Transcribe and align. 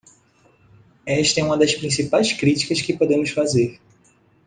Esta 1.05 1.41
é 1.41 1.43
uma 1.43 1.55
das 1.59 1.75
principais 1.75 2.33
críticas 2.33 2.81
que 2.81 2.97
podemos 2.97 3.29
fazer. 3.29 3.79